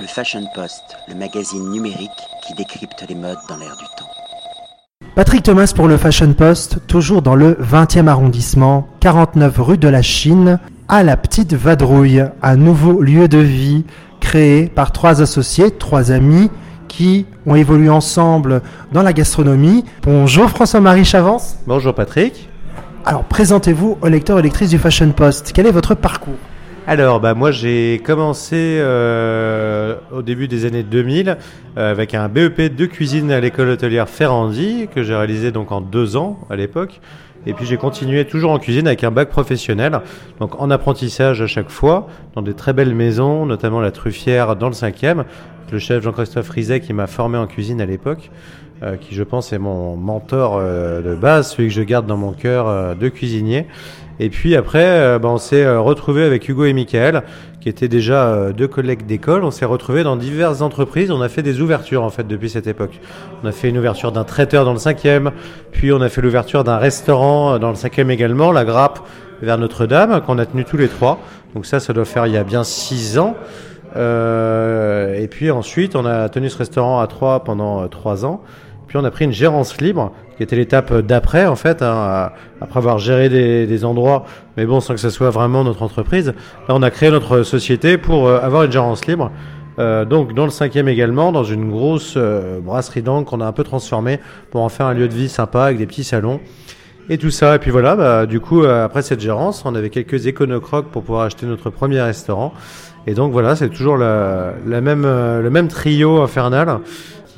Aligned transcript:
Le 0.00 0.06
Fashion 0.06 0.44
Post, 0.54 0.96
le 1.08 1.16
magazine 1.16 1.70
numérique 1.70 2.10
qui 2.46 2.54
décrypte 2.54 3.04
les 3.08 3.16
modes 3.16 3.38
dans 3.48 3.56
l'air 3.56 3.76
du 3.76 3.84
temps. 3.96 4.08
Patrick 5.16 5.42
Thomas 5.42 5.72
pour 5.74 5.88
le 5.88 5.96
Fashion 5.96 6.32
Post, 6.34 6.86
toujours 6.86 7.20
dans 7.20 7.34
le 7.34 7.54
20e 7.54 8.06
arrondissement, 8.06 8.86
49 9.00 9.58
rue 9.58 9.76
de 9.78 9.88
la 9.88 10.02
Chine, 10.02 10.60
à 10.86 11.02
la 11.02 11.16
Petite 11.16 11.52
Vadrouille, 11.52 12.24
un 12.42 12.56
nouveau 12.56 13.00
lieu 13.00 13.26
de 13.26 13.38
vie 13.38 13.84
créé 14.20 14.68
par 14.68 14.92
trois 14.92 15.20
associés, 15.20 15.72
trois 15.72 16.12
amis 16.12 16.48
qui 16.86 17.26
ont 17.44 17.56
évolué 17.56 17.88
ensemble 17.88 18.62
dans 18.92 19.02
la 19.02 19.12
gastronomie. 19.12 19.84
Bonjour 20.04 20.48
François-Marie 20.48 21.04
Chavance. 21.04 21.56
Bonjour 21.66 21.92
Patrick. 21.92 22.48
Alors 23.04 23.24
présentez-vous 23.24 23.98
au 24.00 24.06
lecteur 24.06 24.38
et 24.38 24.42
lectrice 24.42 24.70
du 24.70 24.78
Fashion 24.78 25.10
Post. 25.10 25.50
Quel 25.52 25.66
est 25.66 25.72
votre 25.72 25.96
parcours? 25.96 26.38
Alors, 26.88 27.20
bah, 27.20 27.34
moi 27.34 27.50
j'ai 27.50 28.00
commencé 28.02 28.78
euh, 28.80 29.96
au 30.10 30.22
début 30.22 30.48
des 30.48 30.64
années 30.64 30.82
2000 30.82 31.36
euh, 31.76 31.90
avec 31.90 32.14
un 32.14 32.30
BEP 32.30 32.74
de 32.74 32.86
cuisine 32.86 33.30
à 33.30 33.40
l'école 33.40 33.68
hôtelière 33.68 34.08
Ferrandi 34.08 34.88
que 34.94 35.02
j'ai 35.02 35.14
réalisé 35.14 35.52
donc 35.52 35.70
en 35.70 35.82
deux 35.82 36.16
ans 36.16 36.38
à 36.48 36.56
l'époque. 36.56 37.02
Et 37.44 37.52
puis 37.52 37.66
j'ai 37.66 37.76
continué 37.76 38.24
toujours 38.24 38.52
en 38.52 38.58
cuisine 38.58 38.86
avec 38.86 39.04
un 39.04 39.10
bac 39.10 39.28
professionnel, 39.28 40.00
donc 40.40 40.58
en 40.58 40.70
apprentissage 40.70 41.42
à 41.42 41.46
chaque 41.46 41.68
fois, 41.68 42.06
dans 42.34 42.40
des 42.40 42.54
très 42.54 42.72
belles 42.72 42.94
maisons, 42.94 43.44
notamment 43.44 43.82
la 43.82 43.90
Truffière 43.90 44.56
dans 44.56 44.68
le 44.68 44.74
5e, 44.74 45.24
le 45.70 45.78
chef 45.78 46.02
Jean-Christophe 46.02 46.48
Rizet 46.48 46.80
qui 46.80 46.94
m'a 46.94 47.06
formé 47.06 47.36
en 47.36 47.46
cuisine 47.46 47.82
à 47.82 47.86
l'époque, 47.86 48.30
euh, 48.82 48.96
qui 48.96 49.14
je 49.14 49.22
pense 49.24 49.52
est 49.52 49.58
mon 49.58 49.94
mentor 49.96 50.58
de 50.58 51.14
base, 51.14 51.50
celui 51.50 51.68
que 51.68 51.74
je 51.74 51.82
garde 51.82 52.06
dans 52.06 52.16
mon 52.16 52.32
cœur 52.32 52.96
de 52.96 53.08
cuisinier. 53.10 53.66
Et 54.20 54.30
puis 54.30 54.56
après, 54.56 54.84
euh, 54.84 55.18
bah, 55.18 55.28
on 55.28 55.38
s'est 55.38 55.64
euh, 55.64 55.80
retrouvé 55.80 56.24
avec 56.24 56.48
Hugo 56.48 56.64
et 56.64 56.72
Michael, 56.72 57.22
qui 57.60 57.68
étaient 57.68 57.88
déjà 57.88 58.26
euh, 58.26 58.52
deux 58.52 58.68
collègues 58.68 59.06
d'école. 59.06 59.44
On 59.44 59.50
s'est 59.50 59.64
retrouvé 59.64 60.02
dans 60.02 60.16
diverses 60.16 60.60
entreprises. 60.60 61.10
On 61.10 61.20
a 61.20 61.28
fait 61.28 61.42
des 61.42 61.60
ouvertures 61.60 62.02
en 62.02 62.10
fait 62.10 62.26
depuis 62.26 62.50
cette 62.50 62.66
époque. 62.66 63.00
On 63.42 63.46
a 63.46 63.52
fait 63.52 63.68
une 63.68 63.78
ouverture 63.78 64.12
d'un 64.12 64.24
traiteur 64.24 64.64
dans 64.64 64.72
le 64.72 64.78
cinquième, 64.78 65.30
puis 65.72 65.92
on 65.92 66.00
a 66.00 66.08
fait 66.08 66.20
l'ouverture 66.20 66.64
d'un 66.64 66.78
restaurant 66.78 67.58
dans 67.58 67.70
le 67.70 67.76
cinquième 67.76 68.10
également, 68.10 68.52
la 68.52 68.64
Grappe 68.64 69.00
vers 69.40 69.58
Notre-Dame, 69.58 70.20
qu'on 70.22 70.38
a 70.38 70.46
tenu 70.46 70.64
tous 70.64 70.76
les 70.76 70.88
trois. 70.88 71.20
Donc 71.54 71.66
ça, 71.66 71.80
ça 71.80 71.92
doit 71.92 72.04
faire 72.04 72.26
il 72.26 72.32
y 72.32 72.36
a 72.36 72.44
bien 72.44 72.64
six 72.64 73.18
ans. 73.18 73.36
Euh, 73.96 75.14
et 75.14 75.28
puis 75.28 75.50
ensuite, 75.50 75.96
on 75.96 76.04
a 76.04 76.28
tenu 76.28 76.50
ce 76.50 76.58
restaurant 76.58 77.00
à 77.00 77.06
trois 77.06 77.44
pendant 77.44 77.86
trois 77.88 78.24
ans. 78.24 78.42
Puis 78.88 78.96
on 78.96 79.04
a 79.04 79.10
pris 79.10 79.26
une 79.26 79.32
gérance 79.32 79.80
libre, 79.80 80.12
qui 80.38 80.42
était 80.42 80.56
l'étape 80.56 80.92
d'après, 81.00 81.46
en 81.46 81.56
fait, 81.56 81.82
hein, 81.82 82.30
après 82.60 82.78
avoir 82.78 82.98
géré 82.98 83.28
des, 83.28 83.84
endroits, 83.84 84.24
mais 84.56 84.64
bon, 84.64 84.80
sans 84.80 84.94
que 84.94 85.00
ce 85.00 85.10
soit 85.10 85.30
vraiment 85.30 85.62
notre 85.62 85.82
entreprise. 85.82 86.28
Là, 86.68 86.74
on 86.74 86.82
a 86.82 86.90
créé 86.90 87.10
notre 87.10 87.42
société 87.42 87.98
pour 87.98 88.26
euh, 88.26 88.40
avoir 88.40 88.64
une 88.64 88.72
gérance 88.72 89.06
libre. 89.06 89.30
Euh, 89.78 90.04
donc 90.04 90.34
dans 90.34 90.44
le 90.44 90.50
cinquième 90.50 90.88
également, 90.88 91.30
dans 91.32 91.44
une 91.44 91.70
grosse 91.70 92.14
euh, 92.16 92.60
brasserie 92.60 93.02
d'angle 93.02 93.26
qu'on 93.26 93.40
a 93.40 93.46
un 93.46 93.52
peu 93.52 93.62
transformée 93.62 94.18
pour 94.50 94.62
en 94.62 94.68
faire 94.68 94.86
un 94.86 94.94
lieu 94.94 95.06
de 95.06 95.14
vie 95.14 95.28
sympa 95.28 95.64
avec 95.64 95.78
des 95.78 95.86
petits 95.86 96.02
salons 96.02 96.40
et 97.10 97.18
tout 97.18 97.30
ça. 97.30 97.56
Et 97.56 97.58
puis 97.58 97.70
voilà, 97.70 97.94
bah, 97.94 98.26
du 98.26 98.40
coup, 98.40 98.64
après 98.64 99.02
cette 99.02 99.20
gérance, 99.20 99.64
on 99.64 99.74
avait 99.74 99.90
quelques 99.90 100.26
éconocrocs 100.26 100.86
pour 100.86 101.02
pouvoir 101.02 101.24
acheter 101.24 101.46
notre 101.46 101.68
premier 101.70 102.00
restaurant. 102.00 102.54
Et 103.06 103.14
donc 103.14 103.32
voilà, 103.32 103.54
c'est 103.54 103.68
toujours 103.68 103.96
la, 103.96 104.54
la 104.66 104.80
même, 104.80 105.02
le 105.02 105.48
même 105.50 105.68
trio 105.68 106.20
infernal 106.22 106.80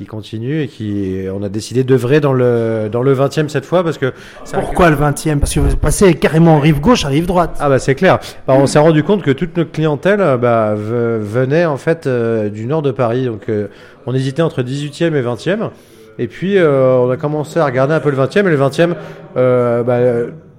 qui 0.01 0.07
continue 0.07 0.63
et 0.63 0.67
qui 0.67 1.25
on 1.31 1.43
a 1.43 1.49
décidé 1.49 1.83
d'œuvrer 1.83 2.19
dans 2.19 2.33
le 2.33 2.89
dans 2.91 3.03
le 3.03 3.13
20e 3.13 3.49
cette 3.49 3.65
fois 3.65 3.83
parce 3.83 3.99
que 3.99 4.13
pourquoi 4.51 4.89
le 4.89 4.95
20e 4.95 5.37
parce 5.37 5.53
que 5.53 5.59
vous 5.59 5.77
passez 5.77 6.15
carrément 6.15 6.55
en 6.55 6.59
rive 6.59 6.79
gauche 6.79 7.05
à 7.05 7.09
rive 7.09 7.27
droite. 7.27 7.55
Ah 7.59 7.69
bah 7.69 7.77
c'est 7.77 7.93
clair. 7.93 8.19
Bah, 8.47 8.55
on 8.57 8.65
s'est 8.65 8.79
rendu 8.79 9.03
compte 9.03 9.21
que 9.21 9.29
toute 9.29 9.55
notre 9.57 9.71
clientèle 9.71 10.17
bah, 10.41 10.73
venait 10.75 11.65
en 11.65 11.77
fait 11.77 12.07
euh, 12.07 12.49
du 12.49 12.65
nord 12.65 12.81
de 12.81 12.89
Paris. 12.89 13.25
Donc 13.25 13.47
euh, 13.49 13.67
on 14.07 14.15
hésitait 14.15 14.41
entre 14.41 14.63
18e 14.63 15.13
et 15.13 15.21
20e 15.21 15.69
et 16.17 16.27
puis 16.27 16.57
euh, 16.57 16.95
on 16.97 17.09
a 17.11 17.17
commencé 17.17 17.59
à 17.59 17.65
regarder 17.65 17.93
un 17.93 17.99
peu 17.99 18.09
le 18.09 18.17
20e 18.17 18.39
et 18.39 18.49
le 18.49 18.57
20e 18.57 19.83
bah, 19.83 19.99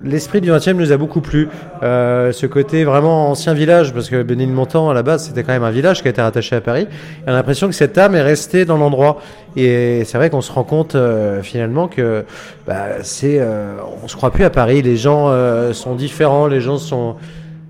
l'esprit 0.04 0.40
du 0.40 0.50
20e 0.50 0.72
nous 0.72 0.92
a 0.92 0.96
beaucoup 0.96 1.20
plu. 1.20 1.48
Euh, 1.82 2.32
ce 2.32 2.46
côté 2.46 2.84
vraiment 2.84 3.30
ancien 3.30 3.54
village, 3.54 3.92
parce 3.92 4.08
que 4.08 4.22
Bénilmontant, 4.22 4.90
à 4.90 4.94
la 4.94 5.02
base, 5.02 5.26
c'était 5.26 5.42
quand 5.42 5.52
même 5.52 5.64
un 5.64 5.70
village 5.70 6.02
qui 6.02 6.08
a 6.08 6.10
été 6.10 6.22
rattaché 6.22 6.56
à 6.56 6.60
Paris. 6.60 6.86
on 7.26 7.30
a 7.30 7.32
l'impression 7.32 7.68
que 7.68 7.74
cette 7.74 7.96
âme 7.98 8.14
est 8.14 8.22
restée 8.22 8.64
dans 8.64 8.76
l'endroit. 8.76 9.20
Et 9.56 10.02
c'est 10.04 10.16
vrai 10.18 10.30
qu'on 10.30 10.40
se 10.40 10.50
rend 10.50 10.64
compte 10.64 10.94
euh, 10.94 11.42
finalement 11.42 11.88
que 11.88 12.24
bah, 12.66 13.02
c'est, 13.02 13.38
euh, 13.38 13.74
on 14.02 14.08
se 14.08 14.16
croit 14.16 14.30
plus 14.30 14.44
à 14.44 14.50
Paris. 14.50 14.82
Les 14.82 14.96
gens 14.96 15.28
euh, 15.28 15.72
sont 15.72 15.94
différents, 15.94 16.46
les 16.46 16.60
gens 16.60 16.78
sont 16.78 17.16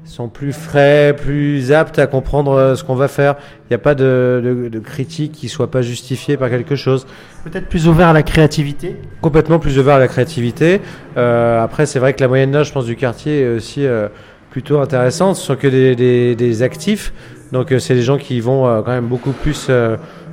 sont 0.05 0.29
plus 0.29 0.53
frais, 0.53 1.15
plus 1.17 1.73
aptes 1.73 1.99
à 1.99 2.07
comprendre 2.07 2.53
euh, 2.53 2.75
ce 2.75 2.85
qu'on 2.85 2.95
va 2.95 3.09
faire. 3.09 3.37
Il 3.65 3.67
n'y 3.71 3.77
a 3.77 3.79
pas 3.79 3.95
de, 3.95 4.69
de, 4.71 4.79
critique 4.81 5.33
qui 5.33 5.49
soit 5.49 5.71
pas 5.71 5.83
justifiée 5.83 6.37
par 6.37 6.51
quelque 6.51 6.77
chose. 6.77 7.07
Peut-être 7.45 7.69
plus 7.69 7.87
ouvert 7.89 8.09
à 8.09 8.13
la 8.13 8.23
créativité 8.23 8.97
Complètement 9.21 9.59
plus 9.59 9.79
ouvert 9.79 9.95
à 9.95 9.99
la 9.99 10.09
créativité. 10.09 10.81
Euh, 11.17 11.63
après, 11.63 11.87
c'est 11.87 11.99
vrai 11.99 12.15
que 12.15 12.21
la 12.21 12.29
moyenne 12.29 12.51
d'âge, 12.51 12.69
je 12.69 12.73
pense, 12.73 12.87
du 12.87 12.97
quartier 12.97 13.43
est 13.43 13.49
aussi 13.49 13.87
euh, 13.87 14.09
plutôt 14.51 14.81
intéressante. 14.81 15.37
Ce 15.37 15.47
sont 15.47 15.57
que 15.57 15.69
des, 15.69 15.95
des, 15.95 16.35
des 16.35 16.63
actifs. 16.63 17.13
Donc, 17.53 17.73
c'est 17.79 17.95
des 17.95 18.03
gens 18.03 18.19
qui 18.19 18.41
vont 18.41 18.83
quand 18.83 18.93
même 18.93 19.09
beaucoup 19.09 19.33
plus 19.33 19.71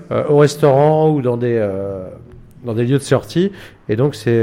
au 0.10 0.38
restaurant 0.38 1.10
ou 1.10 1.22
dans 1.22 1.36
des 1.36 1.62
dans 2.64 2.74
des 2.74 2.86
lieux 2.86 2.98
de 2.98 3.04
sortie. 3.04 3.52
Et 3.90 3.98
donc, 3.98 4.16
c'est, 4.16 4.42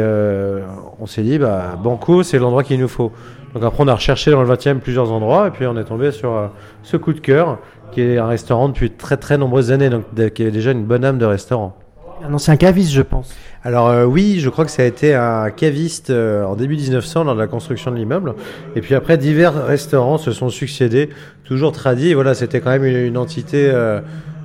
on 1.00 1.06
s'est 1.06 1.22
dit, 1.22 1.38
bah, 1.38 1.78
Banco, 1.82 2.22
c'est 2.22 2.38
l'endroit 2.38 2.64
qu'il 2.64 2.78
nous 2.78 2.88
faut. 2.88 3.12
Donc 3.56 3.64
après, 3.64 3.82
on 3.82 3.88
a 3.88 3.94
recherché 3.94 4.30
dans 4.30 4.42
le 4.42 4.54
20e 4.54 4.80
plusieurs 4.80 5.10
endroits, 5.10 5.48
et 5.48 5.50
puis 5.50 5.66
on 5.66 5.78
est 5.78 5.84
tombé 5.84 6.12
sur 6.12 6.36
euh, 6.36 6.48
ce 6.82 6.98
coup 6.98 7.14
de 7.14 7.20
cœur, 7.20 7.58
qui 7.90 8.02
est 8.02 8.18
un 8.18 8.26
restaurant 8.26 8.68
depuis 8.68 8.90
très 8.90 9.16
très 9.16 9.38
nombreuses 9.38 9.72
années, 9.72 9.88
donc 9.88 10.04
qui 10.34 10.42
est 10.42 10.50
déjà 10.50 10.72
une 10.72 10.84
bonne 10.84 11.06
âme 11.06 11.16
de 11.16 11.24
restaurant. 11.24 11.74
Un 12.22 12.34
ancien 12.34 12.58
caviste, 12.58 12.92
je 12.92 13.00
pense. 13.00 13.34
Alors 13.64 13.88
euh, 13.88 14.04
oui, 14.04 14.40
je 14.40 14.50
crois 14.50 14.66
que 14.66 14.70
ça 14.70 14.82
a 14.82 14.84
été 14.84 15.14
un 15.14 15.48
caviste 15.48 16.10
euh, 16.10 16.44
en 16.44 16.54
début 16.54 16.76
1900 16.76 17.24
lors 17.24 17.34
de 17.34 17.40
la 17.40 17.46
construction 17.46 17.90
de 17.90 17.96
l'immeuble. 17.96 18.34
Et 18.74 18.82
puis 18.82 18.94
après, 18.94 19.16
divers 19.16 19.64
restaurants 19.64 20.18
se 20.18 20.32
sont 20.32 20.50
succédés, 20.50 21.08
toujours 21.44 21.72
tradis. 21.72 22.12
voilà, 22.12 22.34
c'était 22.34 22.60
quand 22.60 22.68
même 22.68 22.84
une, 22.84 23.16
entité 23.16 23.72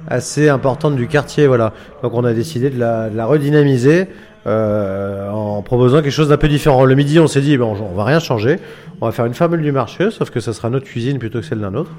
assez 0.07 0.47
importante 0.47 0.95
du 0.95 1.07
quartier. 1.07 1.47
Voilà. 1.47 1.73
Donc 2.01 2.13
on 2.13 2.23
a 2.23 2.31
décidé 2.31 2.69
de 2.69 2.79
la, 2.79 3.09
de 3.09 3.17
la 3.17 3.25
redynamiser 3.25 4.07
euh, 4.47 5.29
en 5.29 5.61
proposant 5.61 6.01
quelque 6.01 6.11
chose 6.11 6.29
d'un 6.29 6.37
peu 6.37 6.47
différent. 6.47 6.85
Le 6.85 6.95
midi, 6.95 7.19
on 7.19 7.27
s'est 7.27 7.41
dit, 7.41 7.57
bon, 7.57 7.75
on 7.79 7.95
va 7.95 8.03
rien 8.03 8.19
changer, 8.19 8.59
on 8.99 9.05
va 9.05 9.11
faire 9.11 9.25
une 9.25 9.33
formule 9.33 9.61
du 9.61 9.71
marché, 9.71 10.09
sauf 10.11 10.29
que 10.29 10.39
ça 10.39 10.53
sera 10.53 10.69
notre 10.69 10.85
cuisine 10.85 11.19
plutôt 11.19 11.39
que 11.39 11.45
celle 11.45 11.59
d'un 11.59 11.75
autre. 11.75 11.91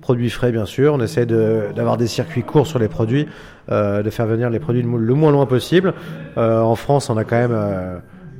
Produits 0.00 0.30
frais, 0.30 0.52
bien 0.52 0.66
sûr. 0.66 0.94
On 0.94 1.00
essaie 1.00 1.24
d'avoir 1.26 1.96
des 1.96 2.06
circuits 2.06 2.42
courts 2.42 2.66
sur 2.66 2.78
les 2.78 2.88
produits, 2.88 3.26
euh, 3.70 4.02
de 4.02 4.10
faire 4.10 4.26
venir 4.26 4.50
les 4.50 4.58
produits 4.58 4.82
le 4.82 5.14
moins 5.14 5.32
loin 5.32 5.46
possible. 5.46 5.94
Euh, 6.36 6.60
en 6.60 6.74
France, 6.74 7.08
on 7.10 7.16
a 7.16 7.24
quand 7.24 7.36
même 7.36 7.56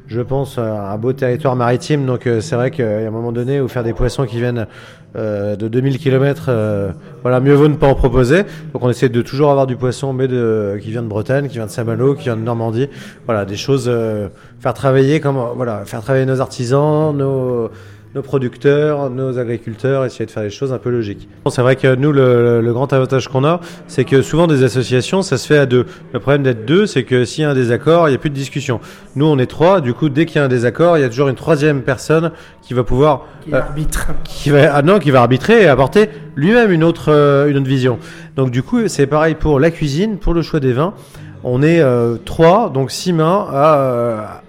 je 0.07 0.21
pense, 0.21 0.59
un 0.59 0.97
beau 0.99 1.13
territoire 1.13 1.57
maritime. 1.57 2.07
Donc 2.07 2.27
euh, 2.27 2.41
c'est 2.41 2.57
vrai 2.57 2.71
qu'à 2.71 2.99
un 2.99 3.11
moment 3.11 3.33
donné, 3.33 3.61
où 3.61 3.69
faire 3.69 3.85
des 3.85 3.93
poissons 3.93 4.27
qui 4.27 4.39
viennent 4.39 4.67
euh, 5.17 5.57
de 5.57 5.69
2000 5.69 5.99
km, 5.99 6.47
euh, 6.49 6.93
voilà, 7.23 7.41
mieux 7.41 7.55
vaut 7.55 7.69
ne 7.69 7.77
pas 7.77 7.89
en 7.89 7.95
proposer. 7.95 8.43
Donc 8.73 8.83
on 8.83 8.91
essaie 8.91 9.09
de 9.09 9.23
toujours 9.23 9.51
avoir 9.51 9.67
du 9.67 9.77
poisson, 9.77 10.13
mais 10.13 10.29
de, 10.29 10.79
qui 10.83 10.91
vient 10.91 11.03
de 11.03 11.09
Bretagne, 11.09 11.49
qui 11.49 11.55
vient 11.55 11.67
de 11.67 11.71
Saint-Malo, 11.71 12.15
qui 12.15 12.25
vient 12.25 12.37
de 12.37 12.43
Normandie. 12.43 12.89
Voilà, 13.27 13.45
des 13.45 13.57
choses, 13.57 13.91
faire 14.61 14.75
travailler 14.75 15.21
comme, 15.21 15.39
voilà, 15.57 15.85
faire 15.85 16.03
travailler 16.03 16.27
nos 16.27 16.41
artisans, 16.41 17.17
nos 17.17 17.71
nos 18.15 18.23
producteurs, 18.23 19.11
nos 19.11 19.39
agriculteurs, 19.39 20.05
essayer 20.05 20.25
de 20.25 20.31
faire 20.31 20.45
les 20.45 20.51
choses 20.51 20.73
un 20.73 20.79
peu 20.79 20.91
logiques. 20.91 21.29
C'est 21.49 21.63
vrai 21.63 21.75
que 21.75 21.95
nous, 21.97 22.13
le, 22.13 22.61
le 22.61 22.73
grand 22.73 22.93
avantage 22.93 23.29
qu'on 23.29 23.45
a, 23.45 23.61
c'est 23.89 24.05
que 24.05 24.23
souvent 24.23 24.47
des 24.47 24.63
associations, 24.63 25.23
ça 25.23 25.37
se 25.37 25.47
fait 25.47 25.59
à 25.59 25.67
deux. 25.67 25.87
Le 26.13 26.21
problème 26.21 26.45
d'être 26.45 26.65
deux, 26.65 26.87
c'est 26.87 27.03
que 27.03 27.25
s'il 27.25 27.43
y 27.43 27.45
a 27.45 27.51
un 27.51 27.55
désaccord, 27.55 28.09
il 28.09 28.13
n'y 28.13 28.17
a 28.17 28.19
plus 28.19 28.31
de 28.31 28.35
discussion. 28.35 28.79
Nous, 29.17 29.27
on 29.27 29.39
est 29.39 29.47
trois, 29.47 29.81
du 29.81 29.95
coup, 29.95 30.09
dès 30.09 30.27
qu'il 30.27 30.37
y 30.37 30.39
a 30.39 30.45
un 30.45 30.49
désaccord, 30.49 30.97
il 30.97 31.01
y 31.01 31.05
a 31.05 31.09
toujours 31.09 31.29
une 31.29 31.35
troisième 31.35 31.83
personne 31.83 32.31
qui 32.63 32.73
va 32.73 32.85
pouvoir... 32.85 33.27
Qui 33.45 33.53
euh, 33.53 33.59
arbitre. 33.59 34.07
Qui 34.23 34.51
va, 34.51 34.75
ah 34.75 34.83
non, 34.83 35.01
qui 35.01 35.11
va 35.11 35.21
arbitrer 35.21 35.63
et 35.63 35.67
apporter 35.67 36.09
lui-même 36.37 36.71
une 36.71 36.85
autre, 36.85 37.11
euh, 37.11 37.49
une 37.49 37.57
autre 37.57 37.67
vision. 37.67 37.99
Donc 38.37 38.51
du 38.53 38.63
coup, 38.63 38.87
c'est 38.87 39.09
pareil 39.09 39.35
pour 39.35 39.59
la 39.59 39.73
cuisine, 39.73 40.19
pour 40.19 40.35
le 40.35 40.43
choix 40.43 40.61
des 40.61 40.73
vins. 40.73 40.95
On 41.43 41.63
est 41.63 41.81
euh, 41.81 42.17
trois, 42.25 42.71
donc 42.71 42.91
six 42.91 43.13
mains 43.13 43.47
à 43.53 44.44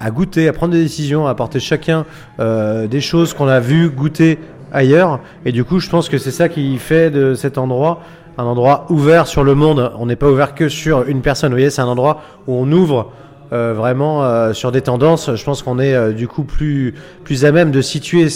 à 0.00 0.10
goûter, 0.10 0.48
à 0.48 0.52
prendre 0.52 0.72
des 0.72 0.82
décisions, 0.82 1.26
à 1.26 1.30
apporter 1.30 1.60
chacun 1.60 2.04
euh, 2.40 2.86
des 2.86 3.00
choses 3.00 3.34
qu'on 3.34 3.48
a 3.48 3.60
vues, 3.60 3.90
goûter 3.90 4.38
ailleurs. 4.72 5.20
Et 5.44 5.52
du 5.52 5.64
coup, 5.64 5.80
je 5.80 5.88
pense 5.88 6.08
que 6.08 6.18
c'est 6.18 6.30
ça 6.30 6.48
qui 6.48 6.76
fait 6.78 7.10
de 7.10 7.34
cet 7.34 7.58
endroit 7.58 8.00
un 8.38 8.44
endroit 8.44 8.86
ouvert 8.88 9.26
sur 9.26 9.42
le 9.42 9.54
monde. 9.54 9.92
On 9.98 10.06
n'est 10.06 10.16
pas 10.16 10.30
ouvert 10.30 10.54
que 10.54 10.68
sur 10.68 11.06
une 11.08 11.20
personne. 11.20 11.50
Vous 11.50 11.56
voyez, 11.56 11.70
c'est 11.70 11.82
un 11.82 11.88
endroit 11.88 12.22
où 12.46 12.54
on 12.54 12.70
ouvre 12.70 13.10
euh, 13.52 13.74
vraiment 13.76 14.24
euh, 14.24 14.52
sur 14.52 14.70
des 14.70 14.80
tendances. 14.80 15.34
Je 15.34 15.44
pense 15.44 15.62
qu'on 15.62 15.80
est 15.80 15.94
euh, 15.94 16.12
du 16.12 16.28
coup 16.28 16.44
plus, 16.44 16.94
plus 17.24 17.44
à 17.44 17.50
même 17.50 17.72
de 17.72 17.82
situer 17.82 18.28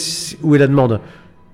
où 0.43 0.57
est 0.57 0.59
la 0.59 0.67
demande. 0.67 1.01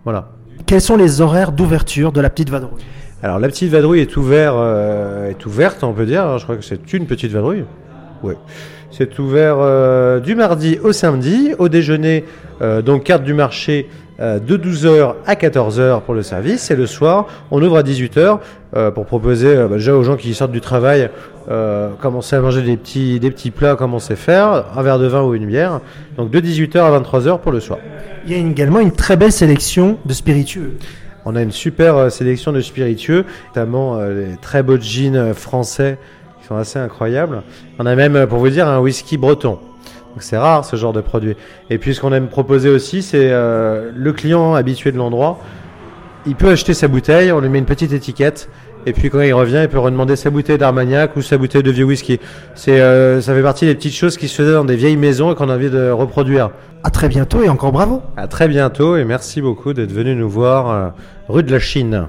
Voilà. 0.04 0.30
Quels 0.64 0.80
sont 0.80 0.96
les 0.96 1.20
horaires 1.20 1.52
d'ouverture 1.52 2.10
de 2.10 2.22
la 2.22 2.30
petite 2.30 2.48
vadrouille? 2.48 2.82
Alors, 3.22 3.38
la 3.38 3.48
petite 3.48 3.70
vadrouille 3.70 4.00
est, 4.00 4.16
ouvert, 4.16 4.54
euh, 4.56 5.28
est 5.28 5.44
ouverte, 5.44 5.82
on 5.84 5.92
peut 5.92 6.06
dire. 6.06 6.38
Je 6.38 6.44
crois 6.44 6.56
que 6.56 6.64
c'est 6.64 6.92
une 6.92 7.06
petite 7.06 7.32
vadrouille. 7.32 7.64
Oui. 8.22 8.34
C'est 8.90 9.18
ouvert 9.18 9.56
euh, 9.60 10.18
du 10.20 10.34
mardi 10.34 10.78
au 10.82 10.92
samedi. 10.92 11.52
Au 11.58 11.68
déjeuner, 11.68 12.24
euh, 12.62 12.82
donc 12.82 13.04
carte 13.04 13.22
du 13.22 13.34
marché 13.34 13.88
euh, 14.20 14.38
de 14.38 14.56
12h 14.56 15.14
à 15.26 15.34
14h 15.34 16.02
pour 16.02 16.14
le 16.14 16.22
service 16.22 16.72
et 16.72 16.76
le 16.76 16.86
soir 16.86 17.28
on 17.52 17.62
ouvre 17.62 17.76
à 17.76 17.82
18h 17.82 18.40
euh, 18.74 18.90
pour 18.90 19.06
proposer 19.06 19.48
euh, 19.48 19.68
bah, 19.68 19.76
déjà 19.76 19.94
aux 19.94 20.02
gens 20.02 20.16
qui 20.16 20.34
sortent 20.34 20.50
du 20.50 20.60
travail 20.60 21.08
euh, 21.50 21.90
commencer 22.00 22.34
à 22.34 22.40
manger 22.40 22.62
des 22.62 22.76
petits, 22.76 23.20
des 23.20 23.30
petits 23.30 23.52
plats 23.52 23.76
comme 23.76 23.94
on 23.94 24.00
sait 24.00 24.16
faire, 24.16 24.64
un 24.76 24.82
verre 24.82 24.98
de 24.98 25.06
vin 25.06 25.22
ou 25.22 25.34
une 25.34 25.46
bière. 25.46 25.80
Donc 26.16 26.30
de 26.30 26.40
18h 26.40 26.78
à 26.78 27.00
23h 27.00 27.38
pour 27.38 27.52
le 27.52 27.60
soir. 27.60 27.78
Il 28.26 28.32
y 28.32 28.34
a 28.34 28.38
également 28.38 28.80
une 28.80 28.92
très 28.92 29.16
belle 29.16 29.32
sélection 29.32 29.98
de 30.04 30.12
spiritueux. 30.12 30.74
On 31.24 31.36
a 31.36 31.42
une 31.42 31.52
super 31.52 32.10
sélection 32.10 32.52
de 32.52 32.60
spiritueux, 32.60 33.24
notamment 33.48 33.98
euh, 33.98 34.30
les 34.30 34.36
très 34.36 34.62
beaux 34.62 34.78
jeans 34.80 35.32
français 35.32 35.98
sont 36.48 36.56
assez 36.56 36.78
incroyables. 36.78 37.42
On 37.78 37.86
a 37.86 37.94
même, 37.94 38.16
euh, 38.16 38.26
pour 38.26 38.38
vous 38.38 38.48
dire, 38.48 38.66
un 38.66 38.80
whisky 38.80 39.16
breton. 39.18 39.58
Donc 40.14 40.22
c'est 40.22 40.38
rare 40.38 40.64
ce 40.64 40.76
genre 40.76 40.92
de 40.92 41.00
produit. 41.00 41.36
Et 41.70 41.78
puis 41.78 41.94
ce 41.94 42.00
qu'on 42.00 42.12
aime 42.12 42.28
proposer 42.28 42.68
aussi, 42.70 43.02
c'est 43.02 43.30
euh, 43.30 43.90
le 43.94 44.12
client 44.12 44.54
habitué 44.54 44.90
de 44.90 44.96
l'endroit. 44.96 45.38
Il 46.26 46.34
peut 46.34 46.48
acheter 46.48 46.74
sa 46.74 46.88
bouteille, 46.88 47.30
on 47.30 47.40
lui 47.40 47.48
met 47.48 47.58
une 47.58 47.66
petite 47.66 47.92
étiquette. 47.92 48.48
Et 48.86 48.92
puis 48.92 49.10
quand 49.10 49.20
il 49.20 49.34
revient, 49.34 49.60
il 49.62 49.68
peut 49.68 49.78
redemander 49.78 50.16
sa 50.16 50.30
bouteille 50.30 50.58
d'Armagnac 50.58 51.16
ou 51.16 51.22
sa 51.22 51.36
bouteille 51.36 51.62
de 51.62 51.70
vieux 51.70 51.84
whisky. 51.84 52.20
C'est, 52.54 52.80
euh, 52.80 53.20
ça 53.20 53.34
fait 53.34 53.42
partie 53.42 53.66
des 53.66 53.74
petites 53.74 53.94
choses 53.94 54.16
qui 54.16 54.28
se 54.28 54.34
faisaient 54.34 54.54
dans 54.54 54.64
des 54.64 54.76
vieilles 54.76 54.96
maisons 54.96 55.32
et 55.32 55.34
qu'on 55.34 55.50
a 55.50 55.54
envie 55.54 55.70
de 55.70 55.90
reproduire. 55.90 56.50
À 56.84 56.90
très 56.90 57.08
bientôt 57.08 57.42
et 57.42 57.48
encore 57.48 57.72
bravo. 57.72 58.02
À 58.16 58.28
très 58.28 58.48
bientôt 58.48 58.96
et 58.96 59.04
merci 59.04 59.42
beaucoup 59.42 59.74
d'être 59.74 59.92
venu 59.92 60.14
nous 60.14 60.30
voir 60.30 60.70
euh, 60.70 60.88
rue 61.28 61.42
de 61.42 61.52
la 61.52 61.58
Chine. 61.58 62.08